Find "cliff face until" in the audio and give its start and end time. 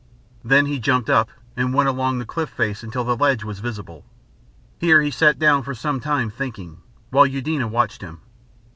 2.25-3.03